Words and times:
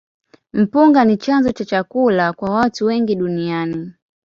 Mpunga 0.53 1.05
ni 1.05 1.17
chanzo 1.17 1.51
cha 1.51 1.65
chakula 1.65 2.33
kwa 2.33 2.49
watu 2.49 2.85
wengi 2.85 3.15
duniani. 3.15 3.91